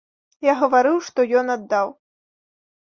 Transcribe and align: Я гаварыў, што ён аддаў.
Я 0.47 0.53
гаварыў, 0.61 0.97
што 1.11 1.27
ён 1.43 1.55
аддаў. 1.59 1.87